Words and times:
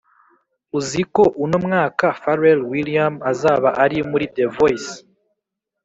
uziko 0.77 1.21
uno 1.43 1.57
mwaka 1.65 2.05
pharrel 2.21 2.59
william 2.71 3.13
azaba 3.31 3.69
ari 3.83 3.97
muri 4.09 4.25
the 4.35 4.45
voice 4.57 4.93